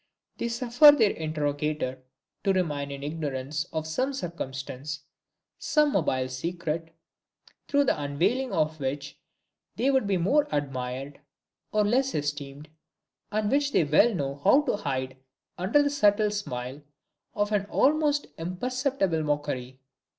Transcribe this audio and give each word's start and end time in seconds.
They 0.39 0.47
suffer 0.47 0.91
their 0.91 1.11
interrogator 1.11 1.99
to 2.43 2.53
remain 2.53 2.89
in 2.89 3.03
ignorance 3.03 3.65
of 3.65 3.85
some 3.85 4.13
circumstance, 4.13 5.01
some 5.59 5.91
mobile 5.91 6.27
secret, 6.27 6.95
through 7.67 7.83
the 7.83 8.01
unveiling 8.01 8.51
of 8.51 8.79
which 8.79 9.19
they 9.75 9.91
would 9.91 10.07
be 10.07 10.17
more 10.17 10.47
admired, 10.51 11.19
or 11.71 11.83
less 11.83 12.15
esteemed, 12.15 12.67
and 13.31 13.51
which 13.51 13.73
they 13.73 13.83
well 13.83 14.11
know 14.15 14.41
how 14.43 14.61
to 14.63 14.77
hide 14.77 15.17
under 15.59 15.83
the 15.83 15.91
subtle 15.91 16.31
smile 16.31 16.81
of 17.35 17.51
an 17.51 17.65
almost 17.67 18.25
imperceptible 18.39 19.21
mockery. 19.21 19.81